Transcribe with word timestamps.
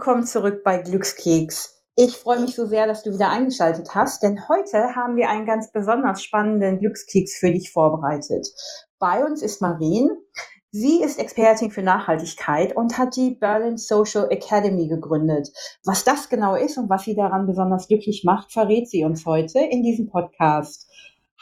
willkommen 0.00 0.24
zurück 0.24 0.62
bei 0.64 0.78
Glückskeks. 0.78 1.84
Ich 1.94 2.16
freue 2.16 2.40
mich 2.40 2.54
so 2.54 2.64
sehr, 2.64 2.86
dass 2.86 3.02
du 3.02 3.12
wieder 3.12 3.28
eingeschaltet 3.28 3.94
hast, 3.94 4.22
denn 4.22 4.48
heute 4.48 4.96
haben 4.96 5.16
wir 5.16 5.28
einen 5.28 5.44
ganz 5.44 5.72
besonders 5.72 6.22
spannenden 6.22 6.78
Glückskeks 6.78 7.36
für 7.36 7.52
dich 7.52 7.70
vorbereitet. 7.70 8.48
Bei 8.98 9.22
uns 9.22 9.42
ist 9.42 9.60
Marien. 9.60 10.08
Sie 10.70 11.02
ist 11.02 11.18
Expertin 11.18 11.70
für 11.70 11.82
Nachhaltigkeit 11.82 12.74
und 12.74 12.96
hat 12.96 13.14
die 13.14 13.32
Berlin 13.32 13.76
Social 13.76 14.30
Academy 14.30 14.88
gegründet. 14.88 15.50
Was 15.84 16.02
das 16.02 16.30
genau 16.30 16.54
ist 16.54 16.78
und 16.78 16.88
was 16.88 17.02
sie 17.02 17.14
daran 17.14 17.46
besonders 17.46 17.86
glücklich 17.86 18.22
macht, 18.24 18.54
verrät 18.54 18.88
sie 18.88 19.04
uns 19.04 19.26
heute 19.26 19.60
in 19.60 19.82
diesem 19.82 20.08
Podcast. 20.08 20.88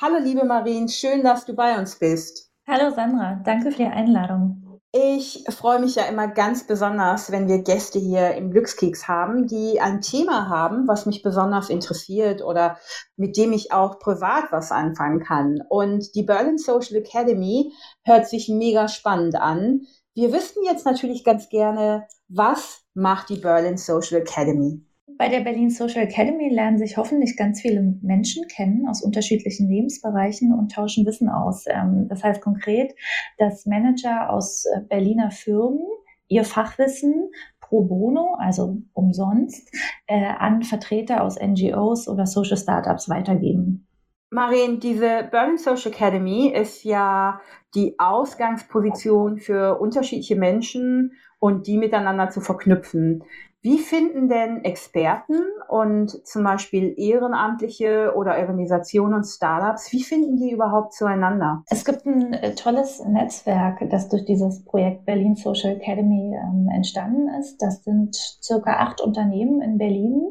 Hallo 0.00 0.16
liebe 0.20 0.44
Marien, 0.44 0.88
schön, 0.88 1.22
dass 1.22 1.46
du 1.46 1.54
bei 1.54 1.78
uns 1.78 1.96
bist. 1.96 2.50
Hallo 2.66 2.92
Sandra, 2.92 3.40
danke 3.44 3.70
für 3.70 3.84
die 3.84 3.84
Einladung. 3.84 4.67
Ich 4.90 5.44
freue 5.50 5.80
mich 5.80 5.96
ja 5.96 6.04
immer 6.04 6.28
ganz 6.28 6.66
besonders, 6.66 7.30
wenn 7.30 7.46
wir 7.46 7.58
Gäste 7.58 7.98
hier 7.98 8.34
im 8.34 8.50
Glückskeks 8.50 9.06
haben, 9.06 9.46
die 9.46 9.82
ein 9.82 10.00
Thema 10.00 10.48
haben, 10.48 10.88
was 10.88 11.04
mich 11.04 11.22
besonders 11.22 11.68
interessiert 11.68 12.42
oder 12.42 12.78
mit 13.14 13.36
dem 13.36 13.52
ich 13.52 13.70
auch 13.70 13.98
privat 13.98 14.50
was 14.50 14.72
anfangen 14.72 15.20
kann. 15.20 15.60
Und 15.68 16.14
die 16.14 16.22
Berlin 16.22 16.56
Social 16.56 16.96
Academy 16.96 17.70
hört 18.02 18.28
sich 18.28 18.48
mega 18.48 18.88
spannend 18.88 19.36
an. 19.36 19.82
Wir 20.14 20.32
wissen 20.32 20.62
jetzt 20.64 20.86
natürlich 20.86 21.22
ganz 21.22 21.50
gerne, 21.50 22.06
was 22.28 22.80
macht 22.94 23.28
die 23.28 23.40
Berlin 23.40 23.76
Social 23.76 24.22
Academy? 24.22 24.87
Bei 25.18 25.28
der 25.28 25.40
Berlin 25.40 25.68
Social 25.68 26.04
Academy 26.04 26.48
lernen 26.48 26.78
sich 26.78 26.96
hoffentlich 26.96 27.36
ganz 27.36 27.60
viele 27.60 27.82
Menschen 28.02 28.46
kennen 28.46 28.86
aus 28.88 29.02
unterschiedlichen 29.02 29.68
Lebensbereichen 29.68 30.54
und 30.54 30.70
tauschen 30.70 31.04
Wissen 31.06 31.28
aus. 31.28 31.64
Ähm, 31.66 32.06
das 32.08 32.22
heißt 32.22 32.40
konkret, 32.40 32.94
dass 33.36 33.66
Manager 33.66 34.30
aus 34.30 34.64
äh, 34.66 34.80
Berliner 34.88 35.32
Firmen 35.32 35.82
ihr 36.28 36.44
Fachwissen 36.44 37.32
pro 37.60 37.82
bono, 37.82 38.36
also 38.38 38.78
umsonst, 38.92 39.68
äh, 40.06 40.24
an 40.24 40.62
Vertreter 40.62 41.24
aus 41.24 41.36
NGOs 41.36 42.06
oder 42.06 42.24
Social 42.24 42.56
Startups 42.56 43.08
weitergeben. 43.08 43.88
Marien, 44.30 44.78
diese 44.78 45.26
Berlin 45.32 45.58
Social 45.58 45.90
Academy 45.90 46.48
ist 46.48 46.84
ja 46.84 47.40
die 47.74 47.98
Ausgangsposition 47.98 49.38
für 49.38 49.80
unterschiedliche 49.80 50.36
Menschen 50.36 51.12
und 51.38 51.66
die 51.66 51.78
miteinander 51.78 52.30
zu 52.30 52.40
verknüpfen. 52.40 53.24
Wie 53.60 53.78
finden 53.78 54.28
denn 54.28 54.64
Experten 54.64 55.40
und 55.68 56.24
zum 56.24 56.44
Beispiel 56.44 56.94
Ehrenamtliche 56.96 58.12
oder 58.16 58.38
Organisationen 58.38 59.14
und 59.14 59.24
Startups, 59.24 59.90
wie 59.92 60.04
finden 60.04 60.36
die 60.36 60.52
überhaupt 60.52 60.92
zueinander? 60.92 61.64
Es 61.68 61.84
gibt 61.84 62.06
ein 62.06 62.34
äh, 62.34 62.54
tolles 62.54 63.04
Netzwerk, 63.04 63.80
das 63.90 64.08
durch 64.08 64.24
dieses 64.24 64.64
Projekt 64.64 65.06
Berlin 65.06 65.34
Social 65.34 65.72
Academy 65.72 66.36
ähm, 66.36 66.68
entstanden 66.72 67.28
ist. 67.40 67.60
Das 67.60 67.82
sind 67.82 68.14
circa 68.14 68.74
acht 68.74 69.00
Unternehmen 69.00 69.60
in 69.60 69.76
Berlin, 69.76 70.22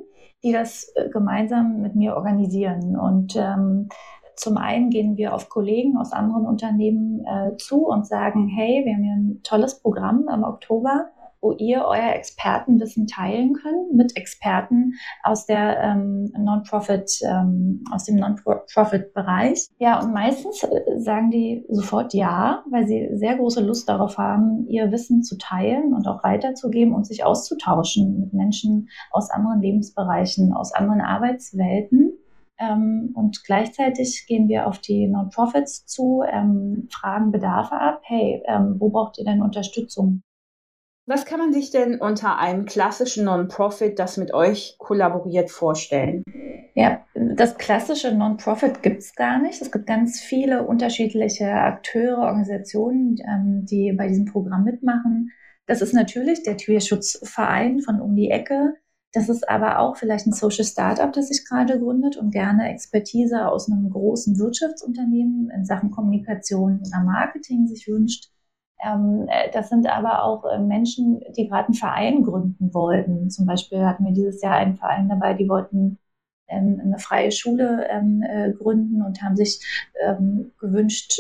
die 0.42 0.54
das 0.54 0.90
äh, 0.96 1.10
gemeinsam 1.10 1.82
mit 1.82 1.96
mir 1.96 2.16
organisieren. 2.16 2.98
Und 2.98 3.36
ähm, 3.36 3.90
zum 4.38 4.56
einen 4.56 4.90
gehen 4.90 5.18
wir 5.18 5.34
auf 5.34 5.50
Kollegen 5.50 5.98
aus 5.98 6.14
anderen 6.14 6.46
Unternehmen 6.46 7.26
äh, 7.26 7.58
zu 7.58 7.88
und 7.88 8.08
sagen, 8.08 8.48
hey, 8.48 8.86
wir 8.86 8.94
haben 8.94 9.04
hier 9.04 9.14
ein 9.14 9.42
tolles 9.44 9.82
Programm 9.82 10.30
im 10.34 10.46
Oktober 10.46 11.10
wo 11.42 11.54
ihr 11.54 11.84
euer 11.86 12.14
Expertenwissen 12.14 13.08
teilen 13.08 13.54
könnt 13.54 13.94
mit 13.94 14.18
Experten 14.18 14.94
aus 15.24 15.46
der 15.46 15.80
ähm, 15.82 16.32
Non-Profit, 16.38 17.20
ähm, 17.24 17.84
aus 17.92 18.06
dem 18.06 18.16
Non-Profit-Bereich. 18.16 19.68
Ja, 19.80 20.02
und 20.02 20.14
meistens 20.14 20.64
äh, 20.64 21.00
sagen 21.00 21.32
die 21.32 21.66
sofort 21.70 22.14
ja, 22.14 22.64
weil 22.70 22.88
sie 22.88 23.10
sehr 23.14 23.38
große 23.38 23.62
Lust 23.62 23.88
darauf 23.90 24.18
haben, 24.18 24.68
ihr 24.68 24.92
Wissen 24.92 25.24
zu 25.24 25.38
teilen 25.38 25.94
und 25.94 26.08
auch 26.08 26.24
weiterzugeben 26.24 26.94
und 26.94 27.06
sich 27.06 27.24
auszutauschen 27.24 28.20
mit 28.20 28.34
Menschen 28.34 28.90
aus 29.12 29.30
anderen 29.30 29.62
Lebensbereichen, 29.62 30.54
aus 30.54 30.74
anderen 30.74 31.02
Arbeitswelten. 31.02 32.14
Ähm, 32.60 33.12
und 33.14 33.44
gleichzeitig 33.44 34.26
gehen 34.28 34.48
wir 34.48 34.68
auf 34.68 34.80
die 34.80 35.08
Non-Profits 35.08 35.86
zu, 35.86 36.24
ähm, 36.28 36.88
fragen 36.92 37.32
Bedarfe 37.32 37.76
ab. 37.76 38.02
Hey, 38.04 38.42
ähm, 38.48 38.76
wo 38.80 38.90
braucht 38.90 39.20
ihr 39.20 39.26
denn 39.26 39.42
Unterstützung? 39.42 40.24
Was 41.10 41.24
kann 41.24 41.40
man 41.40 41.54
sich 41.54 41.72
denn 41.72 42.02
unter 42.02 42.38
einem 42.38 42.66
klassischen 42.66 43.24
Non-Profit, 43.24 43.98
das 43.98 44.18
mit 44.18 44.34
euch 44.34 44.76
kollaboriert, 44.78 45.50
vorstellen? 45.50 46.22
Ja, 46.76 47.06
das 47.16 47.58
klassische 47.58 48.14
Non-Profit 48.14 48.84
gibt 48.84 49.00
es 49.00 49.16
gar 49.16 49.40
nicht. 49.40 49.62
Es 49.62 49.72
gibt 49.72 49.88
ganz 49.88 50.20
viele 50.20 50.68
unterschiedliche 50.68 51.50
Akteure, 51.50 52.18
Organisationen, 52.18 53.16
ähm, 53.26 53.66
die 53.66 53.94
bei 53.94 54.10
diesem 54.10 54.26
Programm 54.26 54.66
mitmachen. 54.66 55.32
Das 55.66 55.82
ist 55.82 55.94
natürlich 55.94 56.44
der 56.44 56.58
Tierschutzverein 56.58 57.80
von 57.80 58.02
um 58.02 58.14
die 58.14 58.30
Ecke. 58.30 58.74
Das 59.14 59.30
ist 59.30 59.48
aber 59.48 59.80
auch 59.80 59.96
vielleicht 59.96 60.28
ein 60.28 60.34
Social 60.34 60.66
Startup, 60.66 61.14
das 61.14 61.30
sich 61.30 61.46
gerade 61.48 61.80
gründet 61.80 62.18
und 62.18 62.32
gerne 62.32 62.70
Expertise 62.70 63.48
aus 63.48 63.72
einem 63.72 63.90
großen 63.90 64.38
Wirtschaftsunternehmen 64.38 65.52
in 65.52 65.64
Sachen 65.64 65.90
Kommunikation 65.90 66.82
oder 66.86 67.02
Marketing 67.02 67.66
sich 67.66 67.88
wünscht. 67.88 68.30
Ähm, 68.84 69.28
äh, 69.28 69.50
das 69.52 69.70
sind 69.70 69.88
aber 69.88 70.24
auch 70.24 70.46
äh, 70.46 70.60
Menschen, 70.60 71.22
die 71.36 71.48
gerade 71.48 71.66
einen 71.66 71.74
Verein 71.74 72.24
gründen 72.24 72.74
wollten. 72.74 73.30
Zum 73.30 73.46
Beispiel 73.46 73.86
hatten 73.86 74.06
wir 74.06 74.14
dieses 74.14 74.42
Jahr 74.42 74.56
einen 74.56 74.78
Verein 74.78 75.10
dabei, 75.10 75.34
die 75.34 75.50
wollten 75.50 75.98
ähm, 76.48 76.80
eine 76.84 77.00
freie 77.00 77.32
Schule 77.32 77.88
ähm, 77.90 78.22
äh, 78.22 78.52
gründen 78.54 79.02
und 79.02 79.22
haben 79.22 79.36
sich 79.36 79.60
gewünscht, 80.60 81.20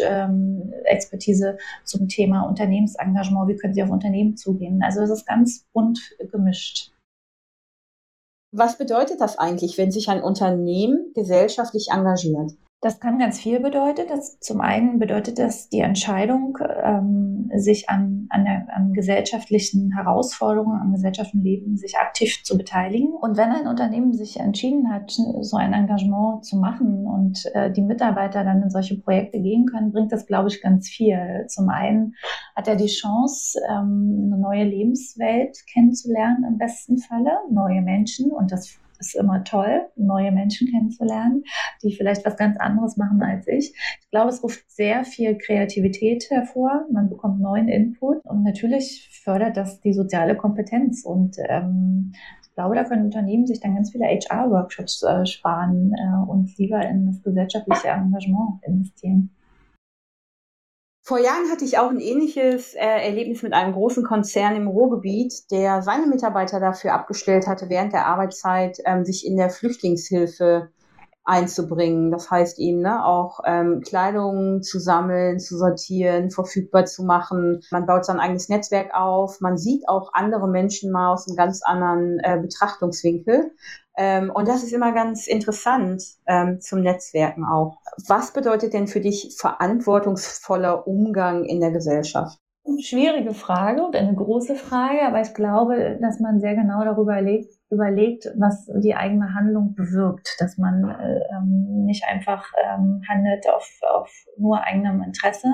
Expertise 0.85 1.57
zum 1.83 2.07
Thema 2.07 2.43
Unternehmensengagement, 2.43 3.49
wie 3.49 3.55
können 3.55 3.73
sie 3.73 3.83
auf 3.83 3.89
Unternehmen 3.89 4.37
zugehen. 4.37 4.81
Also 4.83 5.01
es 5.01 5.09
ist 5.09 5.25
ganz 5.25 5.65
bunt 5.73 5.99
gemischt. 6.31 6.91
Was 8.51 8.77
bedeutet 8.77 9.19
das 9.19 9.37
eigentlich, 9.37 9.77
wenn 9.77 9.91
sich 9.91 10.09
ein 10.09 10.21
Unternehmen 10.21 11.11
gesellschaftlich 11.13 11.89
engagiert? 11.91 12.53
Das 12.79 12.99
kann 12.99 13.17
ganz 13.17 13.39
viel 13.39 13.59
bedeuten. 13.59 14.03
Das, 14.07 14.39
zum 14.39 14.61
einen 14.61 14.99
bedeutet 14.99 15.39
das 15.39 15.67
die 15.67 15.79
Entscheidung, 15.79 16.59
ähm, 16.83 17.49
sich 17.55 17.89
an, 17.89 18.27
an, 18.29 18.45
der, 18.45 18.67
an 18.71 18.93
gesellschaftlichen 18.93 19.95
Herausforderungen, 19.95 20.79
am 20.79 20.91
gesellschaftlichen 20.91 21.43
Leben 21.43 21.77
sich 21.77 21.97
aktiv 21.97 22.43
zu 22.43 22.55
beteiligen. 22.55 23.13
Und 23.13 23.35
wenn 23.35 23.49
ein 23.49 23.65
Unternehmen 23.65 24.13
sich 24.13 24.39
entschieden 24.39 24.93
hat, 24.93 25.09
so 25.09 25.57
ein 25.57 25.73
Engagement 25.73 26.45
zu 26.45 26.57
machen 26.57 27.07
und 27.07 27.47
äh, 27.55 27.71
die 27.71 27.81
Mitarbeiter 27.81 28.43
dann 28.43 28.61
in 28.61 28.69
solche 28.69 28.99
Projekte 28.99 29.41
gehen 29.41 29.65
können, 29.65 29.91
bringt 29.91 30.11
das, 30.11 30.27
glaube 30.27 30.49
ich, 30.49 30.61
ganz 30.61 30.87
viel. 30.87 31.45
Zum 31.47 31.69
einen 31.69 32.13
hat 32.55 32.67
er 32.67 32.75
die 32.75 32.85
Chance, 32.85 33.59
ähm, 33.71 34.29
eine 34.31 34.37
neue 34.39 34.65
Lebenswelt 34.65 35.57
kennenzulernen 35.73 36.45
im 36.47 36.59
besten 36.59 36.99
Falle, 36.99 37.39
neue 37.49 37.81
Menschen 37.81 38.31
und 38.31 38.51
das 38.51 38.77
ist 38.99 39.15
immer 39.15 39.43
toll, 39.43 39.87
neue 39.95 40.31
Menschen 40.31 40.67
kennenzulernen, 40.69 41.43
die 41.83 41.93
vielleicht 41.95 42.25
was 42.25 42.37
ganz 42.37 42.57
anderes 42.59 42.97
machen 42.97 43.21
als 43.21 43.47
ich. 43.47 43.73
Ich 44.01 44.09
glaube, 44.11 44.29
es 44.29 44.43
ruft 44.43 44.69
sehr 44.69 45.03
viel 45.05 45.37
Kreativität 45.37 46.29
hervor. 46.29 46.85
Man 46.91 47.09
bekommt 47.09 47.39
neuen 47.39 47.67
Input 47.67 48.23
und 48.25 48.43
natürlich 48.43 49.09
fördert 49.23 49.57
das 49.57 49.81
die 49.81 49.93
soziale 49.93 50.35
Kompetenz. 50.35 51.03
Und 51.05 51.37
ähm, 51.47 52.13
ich 52.41 52.53
glaube, 52.53 52.75
da 52.75 52.83
können 52.83 53.05
Unternehmen 53.05 53.45
sich 53.45 53.59
dann 53.59 53.75
ganz 53.75 53.91
viele 53.91 54.05
HR-Workshops 54.05 55.03
äh, 55.03 55.25
sparen 55.25 55.93
äh, 55.93 56.29
und 56.29 56.57
lieber 56.57 56.81
in 56.81 57.07
das 57.07 57.21
gesellschaftliche 57.21 57.89
Engagement 57.89 58.63
investieren. 58.63 59.36
Vor 61.07 61.19
Jahren 61.19 61.49
hatte 61.49 61.63
ich 61.63 61.77
auch 61.77 61.89
ein 61.89 62.01
ähnliches 62.01 62.73
äh, 62.73 62.79
Erlebnis 62.79 63.41
mit 63.41 63.53
einem 63.53 63.71
großen 63.71 64.03
Konzern 64.03 64.57
im 64.57 64.67
Ruhrgebiet, 64.67 65.49
der 65.51 65.81
seine 65.81 66.05
Mitarbeiter 66.05 66.59
dafür 66.59 66.93
abgestellt 66.93 67.47
hatte, 67.47 67.69
während 67.69 67.93
der 67.93 68.07
Arbeitszeit 68.07 68.79
ähm, 68.83 69.05
sich 69.05 69.25
in 69.25 69.37
der 69.37 69.49
Flüchtlingshilfe 69.49 70.67
einzubringen. 71.23 72.11
Das 72.11 72.29
heißt 72.29 72.59
eben 72.59 72.81
ne, 72.81 73.05
auch 73.05 73.39
ähm, 73.45 73.83
Kleidung 73.87 74.61
zu 74.63 74.79
sammeln, 74.79 75.39
zu 75.39 75.57
sortieren, 75.57 76.29
verfügbar 76.29 76.83
zu 76.83 77.03
machen. 77.03 77.61
Man 77.71 77.85
baut 77.85 78.03
sein 78.03 78.19
eigenes 78.19 78.49
Netzwerk 78.49 78.93
auf. 78.93 79.39
Man 79.39 79.57
sieht 79.57 79.87
auch 79.87 80.09
andere 80.11 80.49
Menschen 80.49 80.91
mal 80.91 81.13
aus 81.13 81.25
einem 81.25 81.37
ganz 81.37 81.61
anderen 81.63 82.19
äh, 82.19 82.37
Betrachtungswinkel. 82.41 83.53
Ähm, 83.97 84.31
und 84.33 84.47
das 84.47 84.63
ist 84.63 84.73
immer 84.73 84.93
ganz 84.93 85.25
interessant 85.25 86.03
ähm, 86.27 86.61
zum 86.61 86.81
Netzwerken 86.81 87.43
auch. 87.43 87.79
Was 88.07 88.31
bedeutet 88.31 88.73
denn 88.73 88.87
für 88.87 89.01
dich 89.01 89.35
verantwortungsvoller 89.39 90.87
Umgang 90.87 91.45
in 91.45 91.59
der 91.59 91.71
Gesellschaft? 91.71 92.37
Schwierige 92.79 93.33
Frage 93.33 93.81
und 93.83 93.95
eine 93.95 94.13
große 94.13 94.55
Frage, 94.55 95.01
aber 95.07 95.21
ich 95.21 95.33
glaube, 95.33 95.97
dass 96.01 96.19
man 96.19 96.39
sehr 96.39 96.53
genau 96.53 96.83
darüber 96.83 97.13
überlegt, 97.13 97.49
überlegt 97.71 98.29
was 98.37 98.69
die 98.75 98.93
eigene 98.93 99.33
Handlung 99.33 99.73
bewirkt, 99.73 100.35
dass 100.39 100.57
man 100.57 100.83
äh, 100.83 101.19
ähm, 101.31 101.85
nicht 101.85 102.03
einfach 102.05 102.45
ähm, 102.61 103.01
handelt 103.09 103.49
auf, 103.49 103.67
auf 103.89 104.11
nur 104.37 104.61
eigenem 104.63 105.01
Interesse, 105.01 105.47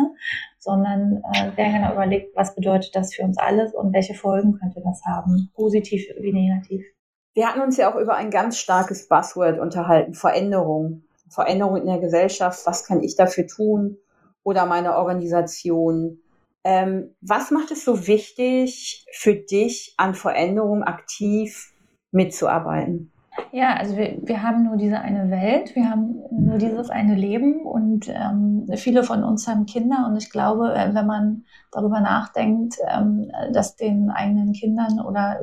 sondern 0.57 1.23
äh, 1.33 1.51
sehr 1.55 1.71
genau 1.71 1.93
überlegt, 1.93 2.35
was 2.35 2.55
bedeutet 2.55 2.95
das 2.95 3.13
für 3.13 3.23
uns 3.23 3.37
alles 3.37 3.73
und 3.73 3.93
welche 3.93 4.15
Folgen 4.15 4.59
könnte 4.59 4.81
das 4.83 5.01
haben, 5.05 5.51
positiv 5.53 6.05
wie 6.19 6.33
negativ. 6.33 6.83
Wir 7.33 7.47
hatten 7.47 7.61
uns 7.61 7.77
ja 7.77 7.91
auch 7.91 7.99
über 7.99 8.15
ein 8.15 8.29
ganz 8.29 8.57
starkes 8.57 9.07
Buzzword 9.07 9.59
unterhalten, 9.59 10.13
Veränderung. 10.13 11.03
Veränderung 11.29 11.77
in 11.77 11.87
der 11.87 11.99
Gesellschaft, 11.99 12.65
was 12.65 12.85
kann 12.85 13.01
ich 13.01 13.15
dafür 13.15 13.47
tun 13.47 13.97
oder 14.43 14.65
meine 14.65 14.95
Organisation. 14.97 16.19
Ähm, 16.63 17.15
was 17.21 17.49
macht 17.49 17.71
es 17.71 17.83
so 17.83 18.07
wichtig 18.07 19.05
für 19.11 19.35
dich, 19.35 19.95
an 19.97 20.13
Veränderung 20.13 20.83
aktiv 20.83 21.73
mitzuarbeiten? 22.11 23.11
Ja, 23.55 23.75
also 23.75 23.95
wir, 23.97 24.17
wir 24.23 24.41
haben 24.41 24.63
nur 24.63 24.77
diese 24.77 24.99
eine 24.99 25.29
Welt, 25.29 25.75
wir 25.75 25.87
haben 25.87 26.23
nur 26.31 26.57
dieses 26.57 26.89
eine 26.89 27.13
Leben 27.13 27.61
und 27.67 28.09
ähm, 28.09 28.65
viele 28.77 29.03
von 29.03 29.23
uns 29.23 29.47
haben 29.47 29.67
Kinder 29.67 30.07
und 30.07 30.17
ich 30.17 30.31
glaube, 30.31 30.73
äh, 30.73 30.95
wenn 30.95 31.05
man 31.05 31.45
darüber 31.71 31.99
nachdenkt, 31.99 32.77
ähm, 32.89 33.31
dass 33.51 33.75
den 33.75 34.09
eigenen 34.09 34.53
Kindern 34.53 34.99
oder 34.99 35.41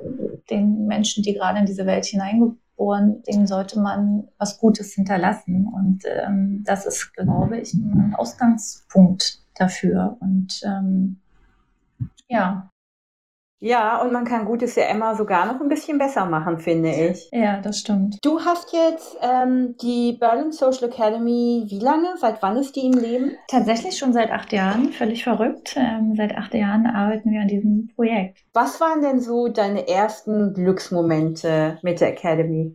den 0.50 0.88
Menschen, 0.88 1.22
die 1.22 1.34
gerade 1.34 1.60
in 1.60 1.66
diese 1.66 1.86
Welt 1.86 2.04
hineingeboren, 2.04 3.22
denen 3.28 3.46
sollte 3.46 3.78
man 3.78 4.26
was 4.38 4.58
Gutes 4.58 4.92
hinterlassen 4.92 5.68
und 5.72 6.02
ähm, 6.04 6.64
das 6.66 6.86
ist, 6.86 7.14
glaube 7.14 7.58
ich, 7.58 7.74
ein 7.74 8.16
Ausgangspunkt 8.18 9.38
dafür 9.54 10.16
und 10.18 10.60
ähm, 10.64 11.20
ja, 12.26 12.69
ja, 13.60 14.00
und 14.00 14.12
man 14.12 14.24
kann 14.24 14.46
Gutes 14.46 14.74
ja 14.74 14.86
immer 14.86 15.14
sogar 15.14 15.46
noch 15.46 15.60
ein 15.60 15.68
bisschen 15.68 15.98
besser 15.98 16.24
machen, 16.24 16.58
finde 16.58 16.90
ich. 16.90 17.28
Ja, 17.30 17.60
das 17.60 17.78
stimmt. 17.78 18.18
Du 18.22 18.40
hast 18.40 18.72
jetzt 18.72 19.18
ähm, 19.20 19.76
die 19.82 20.16
Berlin 20.18 20.50
Social 20.50 20.88
Academy, 20.88 21.64
wie 21.68 21.78
lange? 21.78 22.14
Seit 22.18 22.42
wann 22.42 22.56
ist 22.56 22.74
die 22.74 22.86
im 22.86 22.94
Leben? 22.94 23.32
Tatsächlich 23.48 23.98
schon 23.98 24.12
seit 24.12 24.30
acht 24.30 24.52
Jahren, 24.52 24.92
völlig 24.92 25.24
verrückt. 25.24 25.76
Ähm, 25.76 26.14
seit 26.16 26.36
acht 26.36 26.54
Jahren 26.54 26.86
arbeiten 26.86 27.30
wir 27.30 27.42
an 27.42 27.48
diesem 27.48 27.88
Projekt. 27.94 28.38
Was 28.54 28.80
waren 28.80 29.02
denn 29.02 29.20
so 29.20 29.48
deine 29.48 29.86
ersten 29.86 30.54
Glücksmomente 30.54 31.78
mit 31.82 32.00
der 32.00 32.08
Academy? 32.08 32.74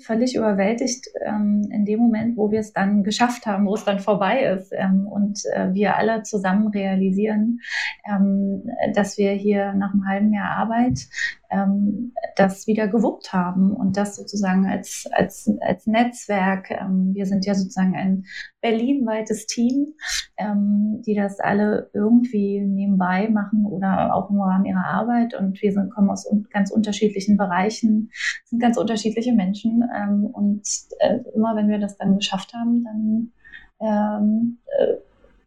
Völlig 0.00 0.34
überwältigt 0.34 1.06
ähm, 1.24 1.68
in 1.70 1.84
dem 1.84 2.00
Moment, 2.00 2.36
wo 2.36 2.50
wir 2.50 2.60
es 2.60 2.72
dann 2.72 3.04
geschafft 3.04 3.46
haben, 3.46 3.66
wo 3.66 3.74
es 3.74 3.84
dann 3.84 4.00
vorbei 4.00 4.42
ist 4.42 4.72
ähm, 4.72 5.06
und 5.06 5.40
äh, 5.52 5.72
wir 5.72 5.96
alle 5.96 6.22
zusammen 6.22 6.68
realisieren, 6.68 7.60
ähm, 8.04 8.64
dass 8.94 9.18
wir 9.18 9.32
hier 9.32 9.72
nach 9.74 9.92
einem 9.92 10.06
halben 10.06 10.32
Jahr 10.34 10.50
Arbeit 10.50 11.06
ähm, 11.50 12.12
das 12.36 12.66
wieder 12.66 12.88
gewuppt 12.88 13.32
haben 13.32 13.72
und 13.72 13.96
das 13.96 14.16
sozusagen 14.16 14.66
als, 14.66 15.08
als, 15.12 15.50
als 15.60 15.86
Netzwerk. 15.86 16.70
Ähm, 16.70 17.10
wir 17.14 17.26
sind 17.26 17.46
ja 17.46 17.54
sozusagen 17.54 17.94
ein 17.94 18.24
berlinweites 18.64 19.46
Team, 19.46 19.92
ähm, 20.38 21.02
die 21.04 21.14
das 21.14 21.38
alle 21.38 21.90
irgendwie 21.92 22.60
nebenbei 22.60 23.28
machen 23.28 23.66
oder 23.66 24.14
auch 24.14 24.30
im 24.30 24.40
Rahmen 24.40 24.64
ihrer 24.64 24.86
Arbeit 24.86 25.34
und 25.34 25.60
wir 25.60 25.70
sind, 25.70 25.90
kommen 25.90 26.08
aus 26.08 26.26
ganz 26.50 26.70
unterschiedlichen 26.70 27.36
Bereichen, 27.36 28.10
sind 28.46 28.62
ganz 28.62 28.78
unterschiedliche 28.78 29.34
Menschen 29.34 29.84
ähm, 29.94 30.24
und 30.24 30.66
äh, 31.00 31.18
immer 31.34 31.54
wenn 31.56 31.68
wir 31.68 31.78
das 31.78 31.98
dann 31.98 32.16
geschafft 32.16 32.54
haben, 32.54 32.84
dann 32.84 33.32
ähm, 33.80 34.58
äh, 34.78 34.94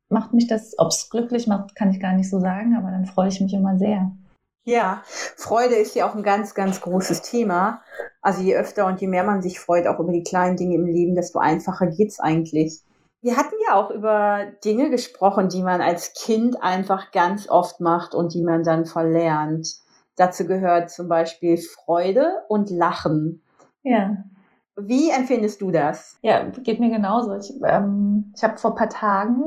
macht 0.10 0.34
mich 0.34 0.46
das, 0.46 0.78
ob 0.78 0.90
es 0.90 1.10
glücklich 1.10 1.48
macht, 1.48 1.74
kann 1.76 1.90
ich 1.90 2.00
gar 2.00 2.14
nicht 2.14 2.30
so 2.30 2.40
sagen, 2.40 2.76
aber 2.78 2.92
dann 2.92 3.08
freue 3.08 3.30
ich 3.30 3.42
mich 3.42 3.54
immer 3.56 3.80
sehr. 3.80 4.12
Ja, 4.64 5.02
Freude 5.08 5.76
ist 5.76 5.96
ja 5.96 6.08
auch 6.08 6.14
ein 6.14 6.24
ganz, 6.24 6.54
ganz 6.54 6.82
großes 6.82 7.24
Thema. 7.24 7.82
Also 8.22 8.44
je 8.44 8.56
öfter 8.56 8.86
und 8.86 9.02
je 9.02 9.08
mehr 9.08 9.24
man 9.24 9.42
sich 9.42 9.60
freut, 9.60 9.88
auch 9.88 10.00
über 10.00 10.12
die 10.12 10.24
kleinen 10.24 10.56
Dinge 10.56 10.76
im 10.76 10.86
Leben, 10.86 11.16
desto 11.16 11.40
einfacher 11.40 11.88
geht's 11.88 12.20
eigentlich. 12.20 12.84
Wir 13.22 13.36
hatten 13.36 13.56
ja 13.68 13.76
auch 13.76 13.90
über 13.90 14.46
Dinge 14.64 14.90
gesprochen, 14.90 15.50
die 15.50 15.64
man 15.64 15.82
als 15.82 16.14
Kind 16.14 16.62
einfach 16.62 17.12
ganz 17.12 17.50
oft 17.50 17.80
macht 17.80 18.14
und 18.14 18.34
die 18.34 18.44
man 18.44 18.64
dann 18.64 18.86
verlernt. 18.86 19.68
Dazu 20.16 20.46
gehört 20.46 20.92
zum 20.92 21.08
Beispiel 21.08 21.58
Freude 21.58 22.44
und 22.48 22.70
Lachen. 22.70 23.44
Ja. 23.84 24.18
Wie 24.80 25.10
empfindest 25.10 25.62
du 25.62 25.72
das? 25.72 26.20
Ja, 26.22 26.44
geht 26.44 26.80
mir 26.80 26.92
genauso. 26.92 27.36
Ich, 27.36 27.52
ähm, 27.66 28.32
ich 28.36 28.44
habe 28.44 28.58
vor 28.58 28.72
ein 28.72 28.78
paar 28.78 28.90
Tagen 28.90 29.42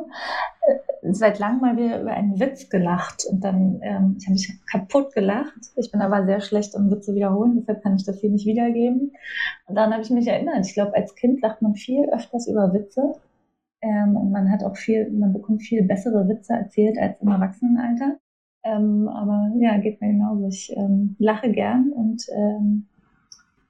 äh, 0.63 1.13
seit 1.13 1.39
langem 1.39 1.61
mal 1.61 1.77
wieder 1.77 2.01
über 2.01 2.11
einen 2.11 2.41
Witz 2.41 2.69
gelacht 2.69 3.25
und 3.31 3.45
dann, 3.45 3.81
ähm, 3.83 4.17
ich 4.19 4.27
habe 4.27 4.33
mich 4.33 4.53
kaputt 4.71 5.15
gelacht. 5.15 5.55
Ich 5.77 5.93
bin 5.93 6.03
aber 6.03 6.25
sehr 6.25 6.41
schlecht 6.41 6.75
im 6.75 6.91
Witze 6.91 7.15
wiederholen, 7.15 7.59
deshalb 7.61 7.83
kann 7.85 7.95
ich 7.95 8.05
das 8.05 8.19
hier 8.19 8.31
nicht 8.31 8.47
wiedergeben. 8.47 9.13
Und 9.67 9.75
dann 9.77 9.93
habe 9.93 10.03
ich 10.03 10.11
mich 10.11 10.27
erinnert, 10.27 10.67
ich 10.67 10.75
glaube, 10.75 10.97
als 10.97 11.15
Kind 11.15 11.41
lacht 11.43 11.63
man 11.63 11.77
viel 11.77 12.11
öfters 12.13 12.49
über 12.49 12.73
Witze 12.75 13.15
ähm, 13.83 14.17
und 14.17 14.31
man 14.31 14.51
hat 14.51 14.65
auch 14.65 14.77
viel, 14.77 15.11
man 15.11 15.33
bekommt 15.33 15.63
viel 15.63 15.83
bessere 15.83 16.29
Witze 16.29 16.55
erzählt 16.55 16.99
als 16.99 17.21
im 17.21 17.29
Erwachsenenalter. 17.29 18.19
Ähm, 18.63 19.09
aber 19.09 19.53
ja, 19.59 19.79
geht 19.79 20.01
mir 20.01 20.09
genauso. 20.09 20.49
Ich 20.49 20.73
ähm, 20.77 21.17
lache 21.19 21.51
gern 21.51 21.93
und 21.93 22.27
ähm, 22.35 22.87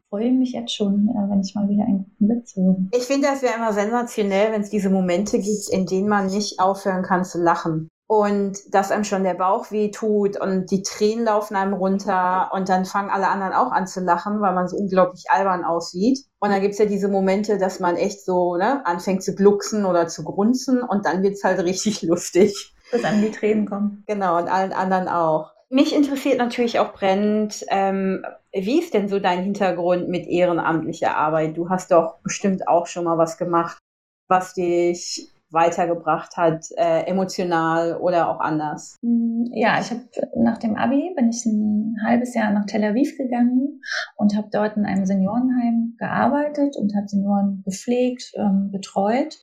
freue 0.08 0.32
mich 0.32 0.52
jetzt 0.52 0.74
schon, 0.74 1.08
äh, 1.08 1.30
wenn 1.30 1.40
ich 1.40 1.54
mal 1.54 1.68
wieder 1.68 1.84
einen 1.84 2.04
guten 2.04 2.28
Witz 2.28 2.56
höre. 2.56 2.76
Ich 2.92 3.04
finde, 3.04 3.28
das 3.28 3.42
wäre 3.42 3.54
immer 3.56 3.72
sensationell, 3.72 4.52
wenn 4.52 4.62
es 4.62 4.70
diese 4.70 4.90
Momente 4.90 5.38
gibt, 5.38 5.68
in 5.70 5.86
denen 5.86 6.08
man 6.08 6.26
nicht 6.26 6.58
aufhören 6.58 7.02
kann 7.02 7.24
zu 7.24 7.40
lachen. 7.40 7.88
Und 8.10 8.74
dass 8.74 8.90
einem 8.90 9.04
schon 9.04 9.22
der 9.22 9.34
Bauch 9.34 9.70
weh 9.70 9.92
tut 9.92 10.36
und 10.36 10.72
die 10.72 10.82
Tränen 10.82 11.26
laufen 11.26 11.54
einem 11.54 11.74
runter 11.74 12.50
und 12.52 12.68
dann 12.68 12.84
fangen 12.84 13.08
alle 13.08 13.28
anderen 13.28 13.52
auch 13.52 13.70
an 13.70 13.86
zu 13.86 14.00
lachen, 14.00 14.40
weil 14.40 14.52
man 14.52 14.66
so 14.66 14.76
unglaublich 14.78 15.26
albern 15.28 15.62
aussieht. 15.62 16.18
Und 16.40 16.50
dann 16.50 16.60
gibt's 16.60 16.78
ja 16.78 16.86
diese 16.86 17.06
Momente, 17.06 17.56
dass 17.56 17.78
man 17.78 17.94
echt 17.94 18.24
so 18.24 18.56
ne, 18.56 18.84
anfängt 18.84 19.22
zu 19.22 19.36
glucksen 19.36 19.84
oder 19.84 20.08
zu 20.08 20.24
grunzen 20.24 20.82
und 20.82 21.06
dann 21.06 21.22
wird's 21.22 21.44
halt 21.44 21.60
richtig 21.60 22.02
lustig. 22.02 22.74
Bis 22.90 23.04
einem 23.04 23.22
die 23.22 23.30
Tränen 23.30 23.70
kommen. 23.70 24.02
Genau, 24.08 24.38
und 24.38 24.48
allen 24.48 24.72
anderen 24.72 25.06
auch. 25.06 25.52
Mich 25.68 25.94
interessiert 25.94 26.38
natürlich 26.38 26.80
auch 26.80 26.92
brennend, 26.92 27.64
ähm, 27.68 28.24
wie 28.52 28.80
ist 28.80 28.92
denn 28.92 29.08
so 29.08 29.20
dein 29.20 29.44
Hintergrund 29.44 30.08
mit 30.08 30.26
ehrenamtlicher 30.26 31.16
Arbeit? 31.16 31.56
Du 31.56 31.70
hast 31.70 31.92
doch 31.92 32.18
bestimmt 32.24 32.66
auch 32.66 32.88
schon 32.88 33.04
mal 33.04 33.18
was 33.18 33.38
gemacht, 33.38 33.78
was 34.26 34.54
dich 34.54 35.30
weitergebracht 35.50 36.36
hat, 36.36 36.66
äh, 36.76 37.06
emotional 37.06 37.96
oder 37.96 38.28
auch 38.28 38.40
anders? 38.40 38.98
Mm, 39.02 39.44
ja, 39.52 39.80
ich 39.80 39.90
habe 39.90 40.02
nach 40.36 40.58
dem 40.58 40.76
Abi 40.76 41.12
bin 41.16 41.30
ich 41.30 41.44
ein 41.46 41.96
halbes 42.04 42.34
Jahr 42.34 42.52
nach 42.52 42.66
Tel 42.66 42.84
Aviv 42.84 43.16
gegangen 43.16 43.80
und 44.16 44.36
habe 44.36 44.48
dort 44.50 44.76
in 44.76 44.86
einem 44.86 45.06
Seniorenheim 45.06 45.96
gearbeitet 45.98 46.76
und 46.76 46.94
habe 46.94 47.08
Senioren 47.08 47.62
gepflegt, 47.64 48.32
ähm, 48.36 48.70
betreut. 48.70 49.36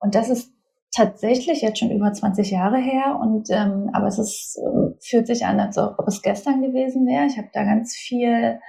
Und 0.00 0.14
das 0.14 0.28
ist 0.28 0.54
tatsächlich 0.94 1.60
jetzt 1.60 1.78
schon 1.78 1.90
über 1.90 2.12
20 2.12 2.50
Jahre 2.50 2.78
her 2.78 3.18
und 3.20 3.48
ähm, 3.50 3.90
aber 3.92 4.06
es 4.06 4.18
ist, 4.18 4.58
äh, 4.58 4.94
fühlt 5.00 5.26
sich 5.26 5.44
an, 5.44 5.58
als 5.58 5.76
ob 5.76 6.06
es 6.06 6.22
gestern 6.22 6.62
gewesen 6.62 7.06
wäre. 7.06 7.26
Ich 7.26 7.36
habe 7.36 7.48
da 7.52 7.64
ganz 7.64 7.94
viel 7.94 8.60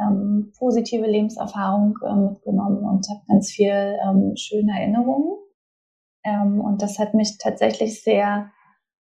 ähm, 0.00 0.52
positive 0.58 1.06
Lebenserfahrung 1.06 1.94
äh, 2.04 2.14
mitgenommen 2.14 2.78
und 2.78 3.08
habe 3.08 3.20
ganz 3.28 3.50
viel 3.50 3.96
ähm, 4.04 4.32
schöne 4.36 4.72
Erinnerungen. 4.72 5.36
Ähm, 6.28 6.60
und 6.60 6.82
das 6.82 6.98
hat 6.98 7.14
mich 7.14 7.38
tatsächlich 7.38 8.02
sehr 8.02 8.50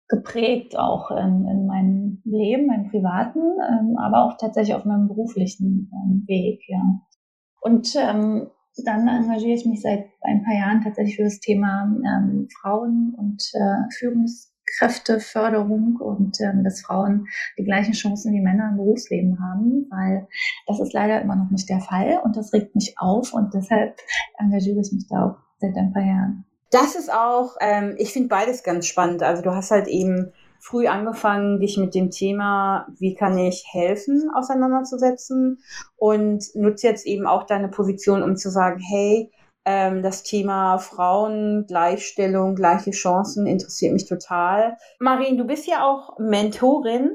geprägt, 0.09 0.79
auch 0.79 1.11
in, 1.11 1.47
in 1.49 1.67
meinem 1.67 2.23
Leben, 2.25 2.67
meinem 2.67 2.91
privaten, 2.91 3.41
ähm, 3.41 3.97
aber 3.99 4.25
auch 4.25 4.37
tatsächlich 4.37 4.75
auf 4.75 4.85
meinem 4.85 5.09
beruflichen 5.09 5.91
ähm, 5.93 6.25
Weg. 6.27 6.61
Ja. 6.69 6.83
Und 7.63 7.95
ähm, 7.97 8.51
dann 8.85 9.09
engagiere 9.09 9.55
ich 9.55 9.67
mich 9.67 9.81
seit 9.83 10.05
ein 10.23 10.45
paar 10.45 10.55
Jahren 10.55 10.83
tatsächlich 10.83 11.17
für 11.17 11.25
das 11.25 11.41
Thema 11.41 11.85
ähm, 11.85 12.49
Frauen 12.61 13.15
und 13.17 13.43
äh, 13.55 13.85
Führungskräfteförderung 13.99 15.97
und 15.97 16.41
ähm, 16.41 16.65
dass 16.65 16.83
Frauen 16.83 17.27
die 17.59 17.65
gleichen 17.65 17.93
Chancen 17.93 18.33
wie 18.33 18.41
Männer 18.41 18.71
im 18.71 18.77
Berufsleben 18.77 19.39
haben, 19.41 19.87
weil 19.91 20.27
das 20.67 20.81
ist 20.81 20.93
leider 20.93 21.21
immer 21.21 21.37
noch 21.37 21.51
nicht 21.51 21.69
der 21.69 21.81
Fall 21.81 22.21
und 22.25 22.37
das 22.37 22.53
regt 22.53 22.75
mich 22.75 22.95
auf 22.99 23.33
und 23.35 23.55
deshalb 23.55 23.97
engagiere 24.39 24.81
ich 24.81 24.93
mich 24.93 25.07
da 25.09 25.27
auch 25.27 25.37
seit 25.59 25.77
ein 25.77 25.93
paar 25.93 26.05
Jahren. 26.05 26.45
Das 26.73 26.97
ist 26.97 27.13
auch, 27.13 27.57
ähm, 27.61 27.95
ich 27.99 28.15
finde 28.15 28.29
beides 28.29 28.63
ganz 28.63 28.87
spannend. 28.87 29.23
Also 29.23 29.43
du 29.43 29.55
hast 29.55 29.71
halt 29.71 29.89
eben 29.89 30.33
früh 30.59 30.87
angefangen, 30.87 31.61
dich 31.61 31.77
mit 31.77 31.95
dem 31.95 32.11
Thema, 32.11 32.87
wie 32.99 33.15
kann 33.15 33.37
ich 33.37 33.65
helfen, 33.71 34.31
auseinanderzusetzen 34.35 35.59
und 35.97 36.45
nutze 36.55 36.87
jetzt 36.87 37.05
eben 37.05 37.27
auch 37.27 37.45
deine 37.45 37.69
Position, 37.69 38.23
um 38.23 38.37
zu 38.37 38.49
sagen, 38.51 38.81
hey, 38.81 39.31
ähm, 39.67 40.03
das 40.03 40.23
Thema 40.23 40.79
Frauen, 40.79 41.67
Gleichstellung, 41.67 42.55
gleiche 42.55 42.93
Chancen 42.93 43.47
interessiert 43.47 43.93
mich 43.93 44.07
total. 44.07 44.79
Marien, 44.99 45.37
du 45.37 45.45
bist 45.45 45.67
ja 45.67 45.85
auch 45.85 46.19
Mentorin, 46.19 47.11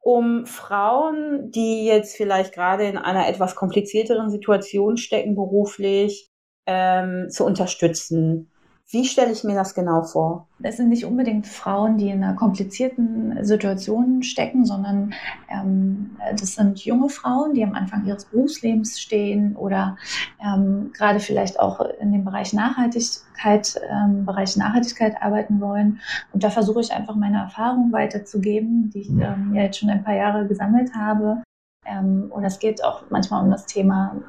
um 0.00 0.46
Frauen, 0.46 1.50
die 1.50 1.86
jetzt 1.86 2.16
vielleicht 2.16 2.54
gerade 2.54 2.84
in 2.84 2.98
einer 2.98 3.28
etwas 3.28 3.56
komplizierteren 3.56 4.30
Situation 4.30 4.96
stecken 4.96 5.34
beruflich, 5.34 6.28
ähm, 6.66 7.28
zu 7.30 7.44
unterstützen. 7.44 8.51
Wie 8.92 9.06
stelle 9.06 9.32
ich 9.32 9.42
mir 9.42 9.54
das 9.54 9.74
genau 9.74 10.02
vor? 10.02 10.48
Das 10.58 10.76
sind 10.76 10.90
nicht 10.90 11.06
unbedingt 11.06 11.46
Frauen, 11.46 11.96
die 11.96 12.10
in 12.10 12.22
einer 12.22 12.34
komplizierten 12.34 13.42
Situation 13.42 14.22
stecken, 14.22 14.66
sondern 14.66 15.14
ähm, 15.48 16.18
das 16.38 16.56
sind 16.56 16.84
junge 16.84 17.08
Frauen, 17.08 17.54
die 17.54 17.64
am 17.64 17.72
Anfang 17.72 18.04
ihres 18.04 18.26
Berufslebens 18.26 19.00
stehen 19.00 19.56
oder 19.56 19.96
ähm, 20.44 20.90
gerade 20.92 21.20
vielleicht 21.20 21.58
auch 21.58 21.80
in 22.00 22.12
dem 22.12 22.26
Bereich 22.26 22.52
Nachhaltigkeit, 22.52 23.80
ähm, 23.90 24.26
Bereich 24.26 24.58
Nachhaltigkeit 24.58 25.22
arbeiten 25.22 25.62
wollen. 25.62 26.00
Und 26.34 26.44
da 26.44 26.50
versuche 26.50 26.82
ich 26.82 26.92
einfach 26.92 27.14
meine 27.14 27.38
Erfahrung 27.38 27.92
weiterzugeben, 27.92 28.90
die 28.90 29.00
ich 29.00 29.08
ähm, 29.08 29.52
ja 29.54 29.62
jetzt 29.62 29.78
schon 29.78 29.88
ein 29.88 30.04
paar 30.04 30.16
Jahre 30.16 30.46
gesammelt 30.46 30.94
habe. 30.94 31.42
Ähm, 31.86 32.30
und 32.30 32.44
es 32.44 32.58
geht 32.58 32.84
auch 32.84 33.04
manchmal 33.08 33.42
um 33.42 33.50
das 33.50 33.64
Thema 33.64 34.20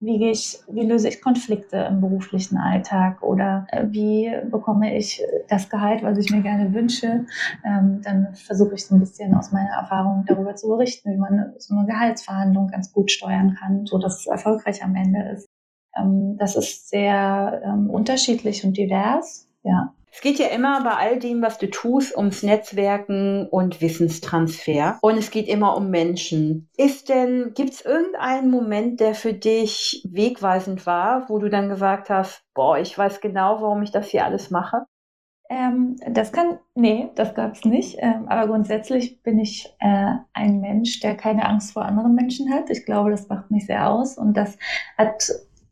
wie, 0.00 0.18
gehe 0.18 0.30
ich, 0.30 0.58
wie 0.68 0.86
löse 0.86 1.08
ich 1.08 1.20
Konflikte 1.20 1.76
im 1.76 2.00
beruflichen 2.00 2.56
Alltag 2.56 3.22
oder 3.22 3.66
äh, 3.70 3.84
wie 3.90 4.32
bekomme 4.50 4.96
ich 4.96 5.22
das 5.48 5.68
Gehalt, 5.68 6.02
was 6.02 6.16
ich 6.18 6.30
mir 6.30 6.40
gerne 6.40 6.72
wünsche. 6.72 7.26
Ähm, 7.64 8.00
dann 8.02 8.34
versuche 8.34 8.74
ich 8.74 8.86
so 8.86 8.94
ein 8.94 9.00
bisschen 9.00 9.34
aus 9.34 9.52
meiner 9.52 9.70
Erfahrung 9.70 10.24
darüber 10.26 10.56
zu 10.56 10.68
berichten, 10.68 11.12
wie 11.12 11.18
man 11.18 11.52
so 11.58 11.76
eine 11.76 11.86
Gehaltsverhandlung 11.86 12.68
ganz 12.68 12.92
gut 12.92 13.10
steuern 13.10 13.56
kann, 13.60 13.84
so 13.86 13.98
dass 13.98 14.20
es 14.20 14.26
erfolgreich 14.26 14.82
am 14.82 14.96
Ende 14.96 15.20
ist. 15.34 15.48
Ähm, 15.94 16.36
das 16.38 16.56
ist 16.56 16.88
sehr 16.88 17.60
ähm, 17.64 17.90
unterschiedlich 17.90 18.64
und 18.64 18.76
divers. 18.76 19.48
Ja. 19.62 19.94
Es 20.12 20.20
geht 20.20 20.38
ja 20.38 20.48
immer 20.48 20.82
bei 20.82 20.90
all 20.90 21.18
dem, 21.18 21.40
was 21.40 21.58
du 21.58 21.70
tust, 21.70 22.16
ums 22.16 22.42
Netzwerken 22.42 23.46
und 23.48 23.80
Wissenstransfer. 23.80 24.98
Und 25.02 25.16
es 25.16 25.30
geht 25.30 25.48
immer 25.48 25.76
um 25.76 25.90
Menschen. 25.90 26.68
Ist 26.76 27.08
denn, 27.08 27.52
gibt 27.54 27.70
es 27.70 27.84
irgendeinen 27.84 28.50
Moment, 28.50 29.00
der 29.00 29.14
für 29.14 29.32
dich 29.32 30.06
wegweisend 30.10 30.84
war, 30.86 31.28
wo 31.28 31.38
du 31.38 31.48
dann 31.48 31.68
gesagt 31.68 32.10
hast, 32.10 32.42
boah, 32.54 32.78
ich 32.78 32.96
weiß 32.96 33.20
genau, 33.20 33.62
warum 33.62 33.82
ich 33.82 33.92
das 33.92 34.08
hier 34.08 34.24
alles 34.24 34.50
mache? 34.50 34.84
Ähm, 35.50 35.96
das 36.08 36.30
kann, 36.32 36.60
nee, 36.76 37.10
das 37.16 37.34
gab 37.34 37.54
es 37.54 37.64
nicht. 37.64 37.96
Ähm, 37.98 38.28
aber 38.28 38.46
grundsätzlich 38.46 39.20
bin 39.22 39.38
ich 39.40 39.74
äh, 39.80 40.12
ein 40.32 40.60
Mensch, 40.60 41.00
der 41.00 41.16
keine 41.16 41.44
Angst 41.44 41.72
vor 41.72 41.84
anderen 41.84 42.14
Menschen 42.14 42.52
hat. 42.52 42.70
Ich 42.70 42.84
glaube, 42.84 43.10
das 43.10 43.28
macht 43.28 43.50
mich 43.50 43.66
sehr 43.66 43.88
aus 43.90 44.16
und 44.16 44.36
das 44.36 44.56
hat 44.96 45.28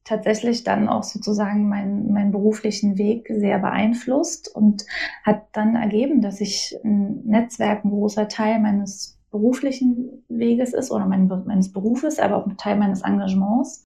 tatsächlich 0.08 0.64
dann 0.64 0.88
auch 0.88 1.02
sozusagen 1.02 1.68
meinen, 1.68 2.12
meinen 2.12 2.32
beruflichen 2.32 2.96
Weg 2.96 3.28
sehr 3.28 3.58
beeinflusst 3.58 4.54
und 4.54 4.86
hat 5.22 5.46
dann 5.52 5.76
ergeben, 5.76 6.22
dass 6.22 6.40
ich 6.40 6.76
ein 6.82 7.24
Netzwerk 7.24 7.84
ein 7.84 7.90
großer 7.90 8.26
Teil 8.28 8.58
meines 8.58 9.18
beruflichen 9.30 10.24
Weges 10.28 10.72
ist 10.72 10.90
oder 10.90 11.06
mein, 11.06 11.28
meines 11.46 11.72
Berufes, 11.72 12.18
aber 12.18 12.36
auch 12.36 12.46
ein 12.46 12.56
Teil 12.56 12.76
meines 12.76 13.02
Engagements. 13.02 13.84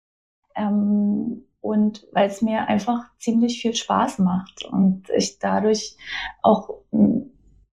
Ähm, 0.55 1.45
und 1.61 2.07
weil 2.13 2.29
es 2.29 2.43
mir 2.43 2.69
einfach 2.69 3.05
ziemlich 3.19 3.61
viel 3.61 3.75
Spaß 3.75 4.19
macht 4.19 4.65
und 4.65 5.09
ich 5.17 5.39
dadurch 5.39 5.97
auch 6.43 6.71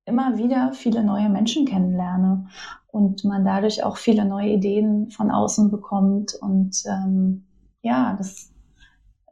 immer 0.05 0.37
wieder 0.37 0.73
viele 0.73 1.03
neue 1.03 1.29
Menschen 1.29 1.65
kennenlerne 1.65 2.47
und 2.87 3.23
man 3.23 3.45
dadurch 3.45 3.83
auch 3.83 3.97
viele 3.97 4.25
neue 4.25 4.49
Ideen 4.49 5.09
von 5.11 5.31
außen 5.31 5.69
bekommt 5.69 6.35
und 6.39 6.83
ähm, 6.87 7.45
ja, 7.81 8.15
das, 8.17 8.51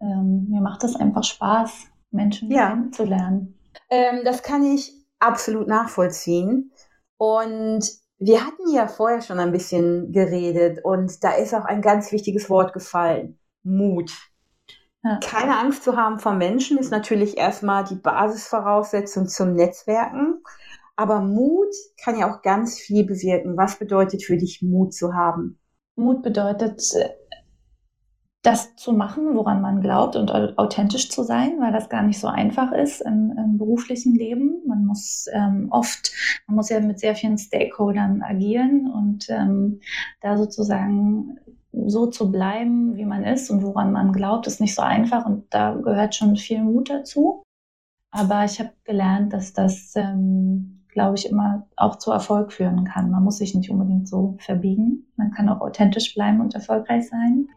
ähm, 0.01 0.47
mir 0.49 0.61
macht 0.61 0.83
es 0.83 0.95
einfach 0.95 1.23
Spaß, 1.23 1.87
Menschen 2.11 2.51
ja. 2.51 2.69
kennenzulernen. 2.69 3.57
Ähm, 3.89 4.21
das 4.23 4.43
kann 4.43 4.63
ich 4.63 4.93
absolut 5.19 5.67
nachvollziehen. 5.67 6.71
Und 7.17 7.81
wir 8.19 8.45
hatten 8.45 8.73
ja 8.73 8.87
vorher 8.87 9.21
schon 9.21 9.39
ein 9.39 9.51
bisschen 9.51 10.11
geredet 10.11 10.83
und 10.83 11.23
da 11.23 11.31
ist 11.31 11.53
auch 11.53 11.65
ein 11.65 11.81
ganz 11.81 12.11
wichtiges 12.11 12.49
Wort 12.49 12.73
gefallen. 12.73 13.37
Mut. 13.63 14.11
Ja. 15.03 15.19
Keine 15.23 15.57
Angst 15.57 15.83
zu 15.83 15.95
haben 15.95 16.19
vor 16.19 16.33
Menschen 16.33 16.77
ist 16.77 16.91
natürlich 16.91 17.37
erstmal 17.37 17.83
die 17.83 17.95
Basisvoraussetzung 17.95 19.27
zum 19.27 19.53
Netzwerken. 19.53 20.41
Aber 20.95 21.21
Mut 21.21 21.73
kann 22.03 22.17
ja 22.17 22.31
auch 22.31 22.41
ganz 22.41 22.79
viel 22.79 23.05
bewirken. 23.05 23.55
Was 23.55 23.77
bedeutet 23.77 24.23
für 24.23 24.37
dich 24.37 24.63
Mut 24.63 24.95
zu 24.95 25.13
haben? 25.13 25.59
Mut 25.95 26.23
bedeutet, 26.23 26.81
das 28.47 28.77
zu 28.77 28.93
machen, 28.93 29.35
woran 29.35 29.61
man 29.61 29.81
glaubt 29.81 30.15
und 30.15 30.31
authentisch 30.57 31.09
zu 31.09 31.23
sein, 31.23 31.59
weil 31.59 31.73
das 31.73 31.89
gar 31.89 32.01
nicht 32.01 32.17
so 32.17 32.27
einfach 32.27 32.71
ist 32.71 33.01
im, 33.01 33.33
im 33.37 33.57
beruflichen 33.57 34.15
Leben. 34.15 34.61
Man 34.65 34.85
muss 34.85 35.25
ähm, 35.33 35.67
oft, 35.69 36.13
man 36.47 36.55
muss 36.55 36.69
ja 36.69 36.79
mit 36.79 36.97
sehr 36.97 37.13
vielen 37.13 37.37
Stakeholdern 37.37 38.21
agieren 38.21 38.89
und 38.89 39.29
ähm, 39.29 39.81
da 40.21 40.37
sozusagen 40.37 41.37
so 41.73 42.05
zu 42.05 42.31
bleiben, 42.31 42.95
wie 42.95 43.03
man 43.03 43.25
ist 43.25 43.49
und 43.51 43.63
woran 43.63 43.91
man 43.91 44.13
glaubt, 44.13 44.47
ist 44.47 44.61
nicht 44.61 44.75
so 44.75 44.81
einfach 44.81 45.25
und 45.25 45.53
da 45.53 45.75
gehört 45.75 46.15
schon 46.15 46.37
viel 46.37 46.63
Mut 46.63 46.89
dazu. 46.89 47.43
Aber 48.11 48.45
ich 48.45 48.61
habe 48.61 48.71
gelernt, 48.85 49.33
dass 49.33 49.51
das, 49.51 49.93
ähm, 49.97 50.85
glaube 50.87 51.17
ich, 51.17 51.29
immer 51.29 51.67
auch 51.75 51.97
zu 51.97 52.11
Erfolg 52.11 52.53
führen 52.53 52.85
kann. 52.85 53.11
Man 53.11 53.25
muss 53.25 53.39
sich 53.39 53.53
nicht 53.53 53.69
unbedingt 53.69 54.07
so 54.07 54.37
verbiegen. 54.39 55.11
Man 55.17 55.31
kann 55.31 55.49
auch 55.49 55.59
authentisch 55.59 56.15
bleiben 56.15 56.39
und 56.39 56.55
erfolgreich 56.55 57.09
sein. 57.09 57.49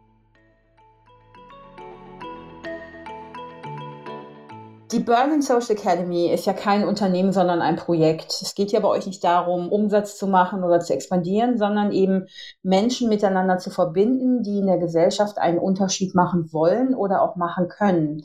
Die 4.92 4.98
Berlin 4.98 5.40
Social 5.40 5.76
Academy 5.76 6.32
ist 6.32 6.46
ja 6.46 6.52
kein 6.52 6.84
Unternehmen, 6.84 7.32
sondern 7.32 7.62
ein 7.62 7.76
Projekt. 7.76 8.42
Es 8.42 8.56
geht 8.56 8.72
ja 8.72 8.80
bei 8.80 8.88
euch 8.88 9.06
nicht 9.06 9.22
darum, 9.22 9.70
Umsatz 9.70 10.18
zu 10.18 10.26
machen 10.26 10.64
oder 10.64 10.80
zu 10.80 10.92
expandieren, 10.92 11.58
sondern 11.58 11.92
eben 11.92 12.26
Menschen 12.64 13.08
miteinander 13.08 13.58
zu 13.58 13.70
verbinden, 13.70 14.42
die 14.42 14.58
in 14.58 14.66
der 14.66 14.78
Gesellschaft 14.78 15.38
einen 15.38 15.60
Unterschied 15.60 16.16
machen 16.16 16.52
wollen 16.52 16.96
oder 16.96 17.22
auch 17.22 17.36
machen 17.36 17.68
können. 17.68 18.24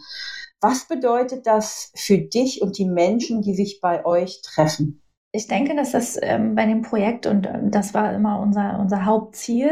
Was 0.60 0.88
bedeutet 0.88 1.46
das 1.46 1.92
für 1.96 2.18
dich 2.18 2.64
und 2.64 2.80
die 2.80 2.90
Menschen, 2.90 3.44
die 3.44 3.54
sich 3.54 3.80
bei 3.80 4.04
euch 4.04 4.42
treffen? 4.42 5.05
Ich 5.36 5.48
denke, 5.48 5.76
dass 5.76 5.92
das 5.92 6.18
ähm, 6.22 6.56
bei 6.56 6.66
dem 6.66 6.82
Projekt, 6.82 7.28
und 7.28 7.46
ähm, 7.46 7.70
das 7.70 7.94
war 7.94 8.14
immer 8.14 8.40
unser, 8.40 8.80
unser 8.80 9.04
Hauptziel, 9.04 9.70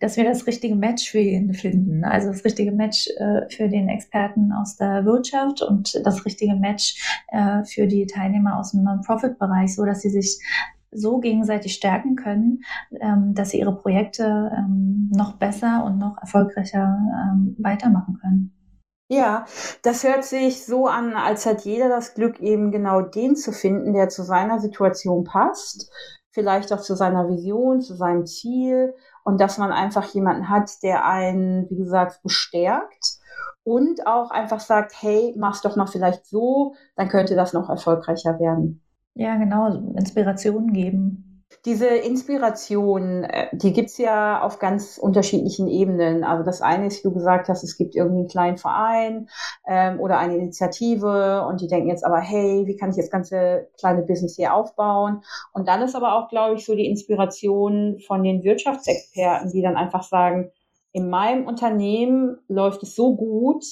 dass 0.00 0.16
wir 0.16 0.24
das 0.24 0.48
richtige 0.48 0.74
Match 0.74 1.08
für 1.08 1.20
ihn 1.20 1.54
finden. 1.54 2.04
Also 2.04 2.28
das 2.28 2.44
richtige 2.44 2.72
Match 2.72 3.08
äh, 3.18 3.48
für 3.48 3.68
den 3.68 3.88
Experten 3.88 4.50
aus 4.52 4.76
der 4.76 5.04
Wirtschaft 5.04 5.62
und 5.62 6.04
das 6.04 6.26
richtige 6.26 6.56
Match 6.56 7.22
äh, 7.28 7.62
für 7.64 7.86
die 7.86 8.06
Teilnehmer 8.06 8.58
aus 8.58 8.72
dem 8.72 8.82
Non-Profit-Bereich, 8.82 9.76
so 9.76 9.84
dass 9.84 10.00
sie 10.00 10.10
sich 10.10 10.40
so 10.90 11.20
gegenseitig 11.20 11.74
stärken 11.74 12.16
können, 12.16 12.64
ähm, 13.00 13.34
dass 13.34 13.50
sie 13.50 13.60
ihre 13.60 13.76
Projekte 13.76 14.50
ähm, 14.56 15.12
noch 15.14 15.36
besser 15.36 15.84
und 15.84 15.98
noch 15.98 16.18
erfolgreicher 16.18 16.98
ähm, 17.30 17.54
weitermachen 17.58 18.18
können. 18.20 18.63
Ja, 19.08 19.44
das 19.82 20.02
hört 20.02 20.24
sich 20.24 20.64
so 20.64 20.86
an, 20.86 21.14
als 21.14 21.44
hat 21.44 21.62
jeder 21.64 21.88
das 21.88 22.14
Glück, 22.14 22.40
eben 22.40 22.70
genau 22.72 23.02
den 23.02 23.36
zu 23.36 23.52
finden, 23.52 23.92
der 23.92 24.08
zu 24.08 24.22
seiner 24.22 24.60
Situation 24.60 25.24
passt, 25.24 25.90
vielleicht 26.30 26.72
auch 26.72 26.80
zu 26.80 26.96
seiner 26.96 27.28
Vision, 27.28 27.82
zu 27.82 27.94
seinem 27.96 28.24
Ziel 28.26 28.94
und 29.24 29.40
dass 29.40 29.58
man 29.58 29.72
einfach 29.72 30.06
jemanden 30.14 30.48
hat, 30.48 30.82
der 30.82 31.04
einen, 31.04 31.68
wie 31.68 31.76
gesagt, 31.76 32.22
bestärkt 32.22 33.18
und 33.62 34.06
auch 34.06 34.30
einfach 34.30 34.60
sagt, 34.60 34.94
hey, 35.00 35.34
mach's 35.36 35.60
doch 35.60 35.76
mal 35.76 35.86
vielleicht 35.86 36.26
so, 36.26 36.74
dann 36.96 37.08
könnte 37.08 37.36
das 37.36 37.52
noch 37.52 37.68
erfolgreicher 37.68 38.40
werden. 38.40 38.82
Ja, 39.14 39.36
genau, 39.36 39.92
Inspirationen 39.96 40.72
geben. 40.72 41.33
Diese 41.64 41.86
Inspiration, 41.86 43.24
äh, 43.24 43.48
die 43.52 43.72
gibt's 43.72 43.98
ja 43.98 44.42
auf 44.42 44.58
ganz 44.58 44.98
unterschiedlichen 44.98 45.68
Ebenen. 45.68 46.24
Also 46.24 46.44
das 46.44 46.60
eine 46.60 46.86
ist, 46.86 46.98
wie 46.98 47.08
du 47.08 47.14
gesagt 47.14 47.48
hast, 47.48 47.64
es 47.64 47.76
gibt 47.76 47.94
irgendwie 47.94 48.20
einen 48.20 48.28
kleinen 48.28 48.56
Verein 48.58 49.28
ähm, 49.66 50.00
oder 50.00 50.18
eine 50.18 50.36
Initiative 50.36 51.46
und 51.48 51.60
die 51.60 51.68
denken 51.68 51.88
jetzt 51.88 52.04
aber, 52.04 52.20
hey, 52.20 52.66
wie 52.66 52.76
kann 52.76 52.90
ich 52.90 52.96
das 52.96 53.10
ganze 53.10 53.68
kleine 53.78 54.02
Business 54.02 54.36
hier 54.36 54.54
aufbauen? 54.54 55.22
Und 55.52 55.68
dann 55.68 55.82
ist 55.82 55.94
aber 55.94 56.14
auch, 56.14 56.28
glaube 56.28 56.56
ich, 56.56 56.64
so 56.64 56.74
die 56.74 56.86
Inspiration 56.86 57.98
von 58.06 58.22
den 58.22 58.42
Wirtschaftsexperten, 58.42 59.50
die 59.50 59.62
dann 59.62 59.76
einfach 59.76 60.02
sagen, 60.02 60.50
in 60.94 61.10
meinem 61.10 61.46
Unternehmen 61.46 62.38
läuft 62.46 62.84
es 62.84 62.94
so 62.94 63.16
gut 63.16 63.64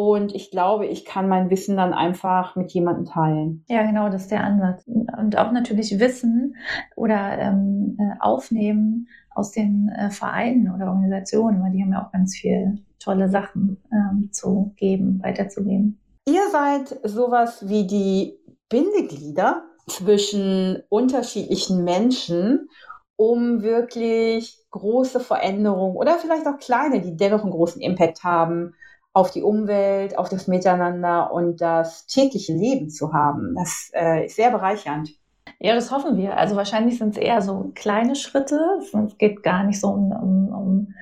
und 0.00 0.34
ich 0.34 0.50
glaube, 0.50 0.86
ich 0.86 1.04
kann 1.04 1.28
mein 1.28 1.50
Wissen 1.50 1.76
dann 1.76 1.92
einfach 1.92 2.56
mit 2.56 2.72
jemandem 2.72 3.04
teilen. 3.04 3.64
Ja, 3.68 3.82
genau, 3.82 4.08
das 4.08 4.22
ist 4.22 4.30
der 4.30 4.44
Ansatz. 4.44 4.86
Und 4.86 5.36
auch 5.36 5.52
natürlich 5.52 5.98
Wissen 6.00 6.56
oder 6.96 7.38
ähm, 7.38 7.98
äh, 7.98 8.18
aufnehmen 8.20 9.08
aus 9.34 9.52
den 9.52 9.90
äh, 9.90 10.10
Vereinen 10.10 10.74
oder 10.74 10.88
Organisationen, 10.88 11.62
weil 11.62 11.72
die 11.72 11.82
haben 11.82 11.92
ja 11.92 12.06
auch 12.06 12.12
ganz 12.12 12.34
viel 12.34 12.78
tolle 12.98 13.28
Sachen 13.28 13.76
ähm, 13.92 14.30
zu 14.32 14.72
geben, 14.76 15.20
weiterzugeben. 15.22 16.00
Ihr 16.26 16.48
seid 16.50 16.98
sowas 17.04 17.68
wie 17.68 17.86
die 17.86 18.38
Bindeglieder 18.70 19.64
zwischen 19.86 20.82
unterschiedlichen 20.88 21.84
Menschen, 21.84 22.68
um 23.16 23.62
wirklich 23.62 24.58
große 24.70 25.20
Veränderungen 25.20 25.96
oder 25.96 26.14
vielleicht 26.14 26.46
auch 26.46 26.58
kleine, 26.58 27.02
die 27.02 27.16
dennoch 27.16 27.42
einen 27.42 27.50
großen 27.50 27.82
Impact 27.82 28.24
haben, 28.24 28.74
auf 29.12 29.30
die 29.30 29.42
Umwelt, 29.42 30.16
auf 30.16 30.28
das 30.28 30.46
Miteinander 30.46 31.32
und 31.32 31.60
das 31.60 32.06
tägliche 32.06 32.52
Leben 32.52 32.90
zu 32.90 33.12
haben. 33.12 33.54
Das 33.56 33.90
äh, 33.94 34.26
ist 34.26 34.36
sehr 34.36 34.50
bereichernd. 34.50 35.10
Ja, 35.58 35.74
das 35.74 35.90
hoffen 35.90 36.16
wir. 36.16 36.36
Also 36.36 36.56
wahrscheinlich 36.56 36.98
sind 36.98 37.10
es 37.10 37.22
eher 37.22 37.42
so 37.42 37.72
kleine 37.74 38.14
Schritte. 38.14 38.58
Es 38.80 39.18
geht 39.18 39.42
gar 39.42 39.64
nicht 39.64 39.80
so 39.80 39.88
um, 39.88 40.12
um, 40.12 40.48
um 40.48 40.94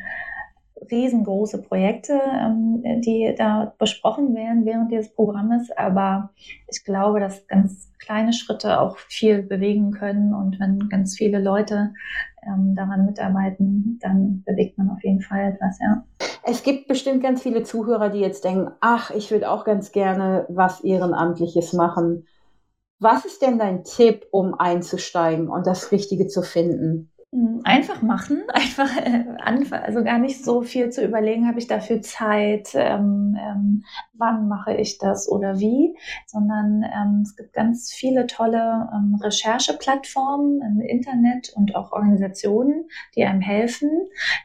riesengroße 0.91 1.63
Projekte, 1.63 2.15
ähm, 2.15 2.83
die 3.03 3.35
da 3.37 3.75
besprochen 3.79 4.35
werden 4.35 4.65
während 4.65 4.91
dieses 4.91 5.15
Programmes. 5.15 5.71
Aber 5.77 6.31
ich 6.67 6.83
glaube, 6.85 7.21
dass 7.21 7.47
ganz 7.47 7.93
kleine 7.99 8.33
Schritte 8.33 8.81
auch 8.81 8.97
viel 8.97 9.43
bewegen 9.43 9.93
können. 9.93 10.35
Und 10.35 10.59
wenn 10.59 10.89
ganz 10.89 11.17
viele 11.17 11.39
Leute 11.41 11.93
ähm, 12.49 12.75
daran 12.75 13.07
mitarbeiten, 13.07 13.99
dann 14.01 14.43
bewegt 14.47 14.79
man 14.79 14.91
auf 14.91 15.03
jeden 15.05 15.21
Fall 15.21 15.53
etwas, 15.53 15.79
ja. 15.81 16.05
Es 16.43 16.63
gibt 16.63 16.89
bestimmt 16.89 17.23
ganz 17.23 17.43
viele 17.43 17.63
Zuhörer, 17.63 18.09
die 18.09 18.21
jetzt 18.21 18.45
denken, 18.45 18.71
ach, 18.81 19.11
ich 19.11 19.31
würde 19.31 19.51
auch 19.51 19.65
ganz 19.65 19.93
gerne 19.93 20.47
was 20.49 20.81
Ehrenamtliches 20.81 21.75
machen. 21.75 22.27
Was 23.01 23.25
ist 23.25 23.43
denn 23.43 23.59
dein 23.59 23.85
Tipp, 23.85 24.27
um 24.31 24.55
einzusteigen 24.55 25.49
und 25.49 25.67
das 25.67 25.93
Richtige 25.93 26.27
zu 26.27 26.43
finden? 26.43 27.11
Hm, 27.31 27.61
einfach 27.65 28.01
machen, 28.01 28.43
einfach 28.49 28.97
äh, 28.97 29.25
also 29.71 30.03
gar 30.03 30.19
nicht 30.19 30.43
so 30.43 30.63
viel 30.63 30.89
zu 30.89 31.05
überlegen, 31.05 31.47
habe 31.47 31.59
ich 31.59 31.67
dafür 31.67 32.01
Zeit, 32.01 32.71
ähm, 32.75 33.37
ähm, 33.39 33.85
wann 34.15 34.49
mache 34.49 34.75
ich 34.75 34.97
das 34.97 35.29
oder 35.29 35.59
wie, 35.59 35.95
sondern 36.27 36.83
ähm, 36.85 37.21
es 37.23 37.37
gibt 37.37 37.53
ganz 37.53 37.93
viele 37.93 38.27
tolle 38.27 38.89
ähm, 38.95 39.19
Rechercheplattformen 39.23 40.63
im 40.63 40.81
Internet 40.81 41.53
und 41.55 41.77
auch 41.77 41.93
Organisationen, 41.93 42.89
die 43.15 43.25
einem 43.25 43.43
helfen 43.43 43.91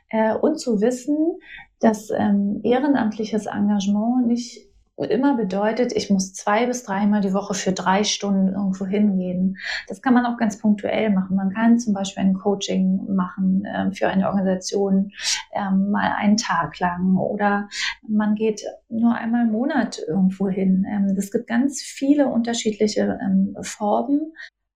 äh, 0.10 0.36
und 0.36 0.60
zu 0.60 0.82
wissen, 0.82 1.40
dass 1.80 2.10
ähm, 2.10 2.60
ehrenamtliches 2.64 3.46
Engagement 3.46 4.28
nicht 4.28 4.73
immer 4.98 5.36
bedeutet, 5.36 5.92
ich 5.94 6.10
muss 6.10 6.34
zwei 6.34 6.66
bis 6.66 6.84
dreimal 6.84 7.22
die 7.22 7.34
Woche 7.34 7.54
für 7.54 7.72
drei 7.72 8.04
Stunden 8.04 8.54
irgendwo 8.54 8.86
hingehen. 8.86 9.58
Das 9.88 10.02
kann 10.02 10.14
man 10.14 10.26
auch 10.26 10.38
ganz 10.38 10.60
punktuell 10.60 11.10
machen. 11.10 11.36
Man 11.36 11.50
kann 11.52 11.80
zum 11.80 11.94
Beispiel 11.94 12.24
ein 12.24 12.34
Coaching 12.34 13.14
machen 13.14 13.66
äh, 13.66 13.92
für 13.92 14.08
eine 14.08 14.28
Organisation 14.28 15.12
ähm, 15.52 15.90
mal 15.90 16.14
einen 16.18 16.38
Tag 16.38 16.80
lang 16.80 17.18
oder 17.18 17.70
man 18.08 18.36
geht 18.36 18.64
nur 18.90 19.16
einmal 19.16 19.46
im 19.46 19.52
Monat 19.52 20.00
irgendwo 20.08 20.48
hin. 20.48 20.86
Ähm, 20.88 21.16
es 21.18 21.32
gibt 21.32 21.48
ganz 21.48 21.82
viele 21.82 22.28
unterschiedliche 22.28 23.20
ähm, 23.22 23.56
Formen. 23.62 24.34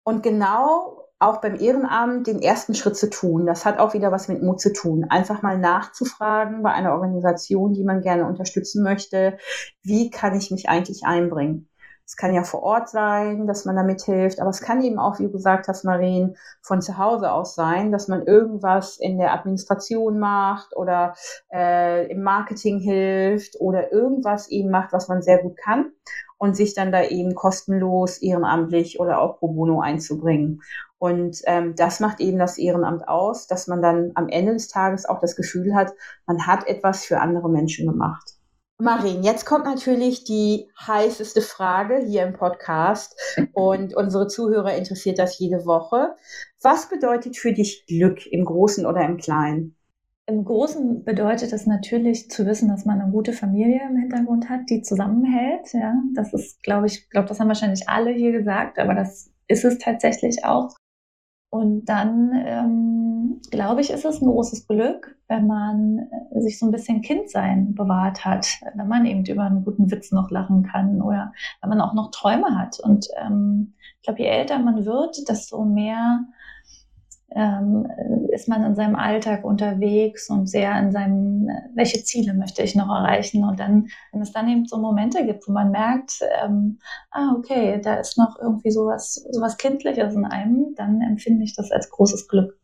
Und 0.04 0.23
genau 0.23 1.03
auch 1.18 1.40
beim 1.40 1.54
Ehrenamt 1.54 2.26
den 2.26 2.42
ersten 2.42 2.75
Schritt 2.75 2.97
zu 2.97 3.09
tun. 3.09 3.47
Das 3.47 3.64
hat 3.64 3.78
auch 3.78 3.94
wieder 3.94 4.12
was 4.12 4.28
mit 4.28 4.42
Mut 4.42 4.61
zu 4.61 4.73
tun. 4.73 5.06
Einfach 5.09 5.42
mal 5.42 5.59
nachzufragen 5.59 6.62
bei 6.62 6.73
einer 6.73 6.92
Organisation, 6.92 7.73
die 7.73 7.85
man 7.85 8.02
gerne 8.02 8.26
unterstützen 8.26 8.83
möchte, 8.83 9.38
wie 9.83 10.11
kann 10.11 10.37
ich 10.37 10.50
mich 10.50 10.68
eigentlich 10.68 11.04
einbringen? 11.04 11.68
Es 12.06 12.16
kann 12.16 12.35
ja 12.35 12.42
vor 12.42 12.62
Ort 12.62 12.90
sein, 12.90 13.47
dass 13.47 13.64
man 13.64 13.76
damit 13.76 14.02
hilft, 14.02 14.38
aber 14.38 14.50
es 14.50 14.61
kann 14.61 14.83
eben 14.83 14.99
auch, 14.99 15.18
wie 15.18 15.25
du 15.25 15.30
gesagt 15.30 15.68
hast, 15.68 15.85
Marien, 15.85 16.37
von 16.61 16.83
zu 16.83 16.99
Hause 16.99 17.33
aus 17.33 17.54
sein, 17.54 17.92
dass 17.92 18.09
man 18.09 18.26
irgendwas 18.26 18.99
in 18.99 19.16
der 19.16 19.33
Administration 19.33 20.18
macht 20.18 20.76
oder 20.76 21.14
äh, 21.50 22.06
im 22.11 22.23
Marketing 22.23 22.78
hilft 22.78 23.59
oder 23.59 23.90
irgendwas 23.90 24.49
eben 24.49 24.71
macht, 24.71 24.92
was 24.92 25.09
man 25.09 25.23
sehr 25.23 25.38
gut 25.38 25.56
kann 25.56 25.92
und 26.44 26.54
sich 26.54 26.74
dann 26.74 26.92
da 26.92 27.02
eben 27.02 27.34
kostenlos 27.34 28.18
ehrenamtlich 28.18 29.00
oder 29.00 29.18
auch 29.18 29.38
pro 29.38 29.48
bono 29.48 29.80
einzubringen. 29.80 30.60
Und 30.98 31.40
ähm, 31.46 31.74
das 31.74 32.00
macht 32.00 32.20
eben 32.20 32.38
das 32.38 32.58
Ehrenamt 32.58 33.08
aus, 33.08 33.46
dass 33.46 33.66
man 33.66 33.80
dann 33.80 34.12
am 34.14 34.28
Ende 34.28 34.52
des 34.52 34.68
Tages 34.68 35.06
auch 35.06 35.20
das 35.20 35.36
Gefühl 35.36 35.74
hat, 35.74 35.94
man 36.26 36.46
hat 36.46 36.66
etwas 36.66 37.06
für 37.06 37.18
andere 37.18 37.48
Menschen 37.48 37.86
gemacht. 37.86 38.32
Marin, 38.76 39.22
jetzt 39.22 39.46
kommt 39.46 39.64
natürlich 39.64 40.24
die 40.24 40.68
heißeste 40.86 41.40
Frage 41.40 42.04
hier 42.04 42.24
im 42.24 42.34
Podcast 42.34 43.18
und 43.54 43.96
unsere 43.96 44.26
Zuhörer 44.26 44.74
interessiert 44.74 45.18
das 45.18 45.38
jede 45.38 45.64
Woche. 45.64 46.14
Was 46.60 46.90
bedeutet 46.90 47.38
für 47.38 47.54
dich 47.54 47.86
Glück 47.86 48.26
im 48.26 48.44
Großen 48.44 48.84
oder 48.84 49.00
im 49.06 49.16
Kleinen? 49.16 49.76
Im 50.26 50.44
Großen 50.44 51.04
bedeutet 51.04 51.52
es 51.52 51.66
natürlich 51.66 52.30
zu 52.30 52.46
wissen, 52.46 52.68
dass 52.68 52.86
man 52.86 53.00
eine 53.00 53.12
gute 53.12 53.34
Familie 53.34 53.82
im 53.86 53.96
Hintergrund 53.96 54.48
hat, 54.48 54.70
die 54.70 54.80
zusammenhält. 54.80 55.74
Ja, 55.74 55.94
das 56.14 56.32
ist, 56.32 56.62
glaube 56.62 56.86
ich, 56.86 57.10
glaube, 57.10 57.28
das 57.28 57.40
haben 57.40 57.48
wahrscheinlich 57.48 57.88
alle 57.88 58.10
hier 58.10 58.32
gesagt, 58.32 58.78
aber 58.78 58.94
das 58.94 59.30
ist 59.48 59.64
es 59.64 59.78
tatsächlich 59.78 60.44
auch. 60.44 60.70
Und 61.50 61.84
dann, 61.84 62.32
ähm, 62.34 63.40
glaube 63.50 63.80
ich, 63.80 63.90
ist 63.90 64.04
es 64.04 64.20
ein 64.20 64.26
großes 64.26 64.66
Glück, 64.66 65.16
wenn 65.28 65.46
man 65.46 66.08
äh, 66.32 66.40
sich 66.40 66.58
so 66.58 66.66
ein 66.66 66.72
bisschen 66.72 67.02
Kindsein 67.02 67.74
bewahrt 67.74 68.24
hat, 68.24 68.48
wenn 68.74 68.88
man 68.88 69.04
eben 69.06 69.24
über 69.24 69.44
einen 69.44 69.64
guten 69.64 69.90
Witz 69.90 70.10
noch 70.10 70.30
lachen 70.30 70.64
kann 70.64 71.00
oder 71.00 71.32
wenn 71.60 71.68
man 71.68 71.80
auch 71.80 71.94
noch 71.94 72.10
Träume 72.10 72.58
hat. 72.58 72.80
Und 72.80 73.06
ähm, 73.24 73.74
ich 73.96 74.02
glaube, 74.02 74.22
je 74.22 74.28
älter 74.28 74.58
man 74.58 74.84
wird, 74.84 75.28
desto 75.28 75.64
mehr 75.64 76.24
ähm, 77.30 77.88
ist 78.32 78.48
man 78.48 78.64
in 78.64 78.74
seinem 78.74 78.96
Alltag 78.96 79.44
unterwegs 79.44 80.30
und 80.30 80.46
sehr 80.46 80.78
in 80.78 80.92
seinem, 80.92 81.48
welche 81.74 82.02
Ziele 82.04 82.34
möchte 82.34 82.62
ich 82.62 82.74
noch 82.74 82.88
erreichen? 82.88 83.44
Und 83.44 83.58
dann, 83.60 83.88
wenn 84.12 84.22
es 84.22 84.32
dann 84.32 84.48
eben 84.48 84.66
so 84.66 84.78
Momente 84.78 85.24
gibt, 85.24 85.46
wo 85.48 85.52
man 85.52 85.70
merkt, 85.70 86.20
ähm, 86.42 86.78
ah, 87.10 87.34
okay, 87.36 87.80
da 87.82 87.94
ist 87.96 88.18
noch 88.18 88.38
irgendwie 88.40 88.70
sowas, 88.70 89.26
sowas 89.30 89.56
Kindliches 89.56 90.14
in 90.14 90.24
einem, 90.24 90.74
dann 90.76 91.00
empfinde 91.00 91.44
ich 91.44 91.54
das 91.56 91.70
als 91.70 91.90
großes 91.90 92.28
Glück. 92.28 92.58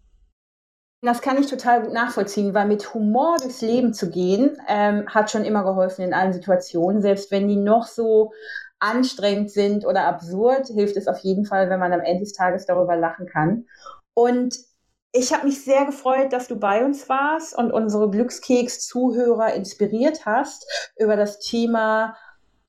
Das 1.03 1.23
kann 1.23 1.39
ich 1.39 1.47
total 1.47 1.83
gut 1.83 1.95
nachvollziehen, 1.95 2.53
weil 2.53 2.69
mit 2.69 2.93
Humor 2.93 3.39
durchs 3.41 3.63
Leben 3.63 3.95
zu 3.95 4.11
gehen, 4.11 4.59
ähm, 4.69 5.07
hat 5.09 5.31
schon 5.31 5.47
immer 5.47 5.65
geholfen 5.65 6.05
in 6.05 6.13
allen 6.13 6.35
Situationen, 6.35 7.01
selbst 7.01 7.31
wenn 7.31 7.49
die 7.49 7.57
noch 7.57 7.87
so 7.87 8.33
anstrengend 8.81 9.51
sind 9.51 9.87
oder 9.87 10.05
absurd, 10.05 10.67
hilft 10.67 10.97
es 10.97 11.09
auf 11.09 11.19
jeden 11.19 11.47
Fall, 11.47 11.71
wenn 11.71 11.81
man 11.81 11.93
am 11.93 12.01
Ende 12.01 12.25
des 12.25 12.35
Tages 12.35 12.67
darüber 12.67 12.97
lachen 12.97 13.27
kann. 13.27 13.67
Und 14.15 14.57
ich 15.13 15.33
habe 15.33 15.47
mich 15.47 15.65
sehr 15.65 15.87
gefreut, 15.87 16.33
dass 16.33 16.47
du 16.47 16.57
bei 16.57 16.85
uns 16.85 17.09
warst 17.09 17.57
und 17.57 17.73
unsere 17.73 18.11
Glückskeks-Zuhörer 18.11 19.55
inspiriert 19.55 20.25
hast 20.25 20.67
über 20.97 21.17
das 21.17 21.41
Thema 21.41 22.17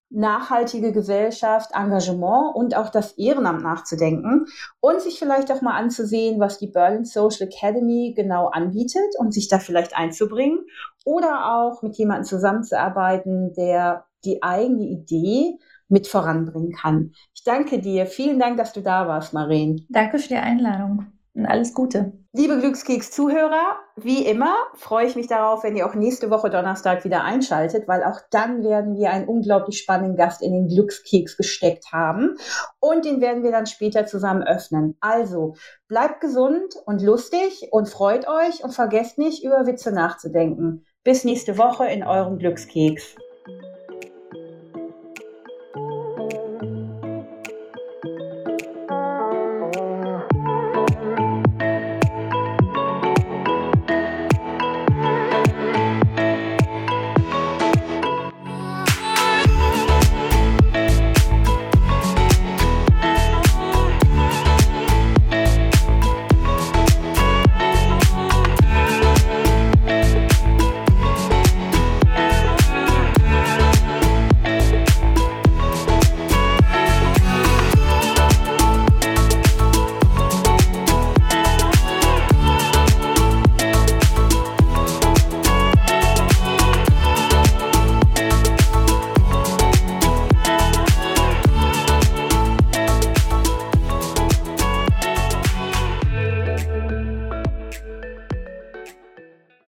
nachhaltige 0.09 0.91
Gesellschaft, 0.91 1.71
Engagement 1.73 2.55
und 2.55 2.75
auch 2.75 2.89
das 2.89 3.13
Ehrenamt 3.13 3.63
nachzudenken 3.63 4.45
und 4.81 5.01
sich 5.01 5.19
vielleicht 5.19 5.51
auch 5.51 5.61
mal 5.61 5.77
anzusehen, 5.77 6.39
was 6.39 6.57
die 6.57 6.67
Berlin 6.67 7.05
Social 7.05 7.47
Academy 7.47 8.13
genau 8.15 8.47
anbietet 8.47 9.15
und 9.19 9.33
sich 9.33 9.47
da 9.47 9.59
vielleicht 9.59 9.95
einzubringen 9.95 10.65
oder 11.05 11.53
auch 11.55 11.81
mit 11.81 11.95
jemandem 11.95 12.25
zusammenzuarbeiten, 12.25 13.53
der 13.53 14.05
die 14.25 14.43
eigene 14.43 14.83
Idee 14.83 15.57
mit 15.87 16.07
voranbringen 16.07 16.73
kann. 16.73 17.13
Ich 17.33 17.43
danke 17.43 17.79
dir. 17.79 18.05
Vielen 18.05 18.39
Dank, 18.39 18.57
dass 18.57 18.73
du 18.73 18.81
da 18.81 19.07
warst, 19.07 19.33
Maren. 19.33 19.85
Danke 19.89 20.19
für 20.19 20.29
die 20.29 20.35
Einladung 20.35 21.05
und 21.33 21.45
alles 21.45 21.73
Gute. 21.73 22.13
Liebe 22.33 22.59
Glückskeks-Zuhörer, 22.59 23.77
wie 23.97 24.25
immer 24.25 24.55
freue 24.75 25.05
ich 25.05 25.15
mich 25.15 25.27
darauf, 25.27 25.63
wenn 25.63 25.75
ihr 25.75 25.85
auch 25.85 25.95
nächste 25.95 26.29
Woche 26.29 26.49
Donnerstag 26.49 27.03
wieder 27.03 27.23
einschaltet, 27.23 27.87
weil 27.87 28.03
auch 28.03 28.19
dann 28.31 28.63
werden 28.63 28.95
wir 28.95 29.11
einen 29.11 29.27
unglaublich 29.27 29.77
spannenden 29.79 30.15
Gast 30.15 30.41
in 30.41 30.53
den 30.53 30.67
Glückskeks 30.67 31.37
gesteckt 31.37 31.91
haben 31.91 32.35
und 32.79 33.05
den 33.05 33.21
werden 33.21 33.43
wir 33.43 33.51
dann 33.51 33.65
später 33.65 34.05
zusammen 34.05 34.43
öffnen. 34.43 34.97
Also 35.01 35.55
bleibt 35.87 36.21
gesund 36.21 36.75
und 36.85 37.01
lustig 37.01 37.67
und 37.71 37.89
freut 37.89 38.27
euch 38.27 38.63
und 38.63 38.73
vergesst 38.73 39.17
nicht, 39.17 39.43
über 39.43 39.65
Witze 39.65 39.91
nachzudenken. 39.91 40.85
Bis 41.03 41.23
nächste 41.23 41.57
Woche 41.57 41.87
in 41.87 42.03
eurem 42.03 42.37
Glückskeks. 42.37 43.15